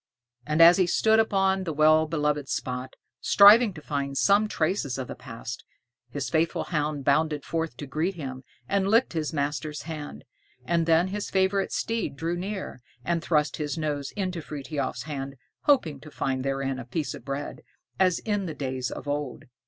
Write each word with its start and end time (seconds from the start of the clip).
And 0.47 0.63
as 0.63 0.77
he 0.77 0.87
stood 0.87 1.19
upon 1.19 1.63
the 1.63 1.73
well 1.73 2.07
loved 2.07 2.49
spot, 2.49 2.95
striving 3.19 3.71
to 3.75 3.83
find 3.83 4.17
some 4.17 4.47
traces 4.47 4.97
of 4.97 5.07
the 5.07 5.13
past, 5.13 5.63
his 6.09 6.27
faithful 6.27 6.63
hound 6.63 7.05
bounded 7.05 7.45
forth 7.45 7.77
to 7.77 7.85
greet 7.85 8.15
him, 8.15 8.43
and 8.67 8.87
licked 8.87 9.13
his 9.13 9.31
master's 9.31 9.83
hand. 9.83 10.23
And 10.65 10.87
then 10.87 11.09
his 11.09 11.29
favorite 11.29 11.71
steed 11.71 12.15
drew 12.15 12.35
near, 12.35 12.81
and 13.05 13.21
thrust 13.21 13.57
his 13.57 13.77
nose 13.77 14.09
into 14.13 14.41
Frithiof's 14.41 15.03
hand, 15.03 15.35
hoping 15.65 15.99
to 15.99 16.09
find 16.09 16.43
therein 16.43 16.79
a 16.79 16.85
piece 16.85 17.13
of 17.13 17.23
bread, 17.23 17.61
as 17.99 18.17
in 18.17 18.47
the 18.47 18.55
days 18.55 18.89
of 18.89 19.07
old. 19.07 19.43